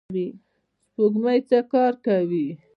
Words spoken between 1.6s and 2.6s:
کار کوي؟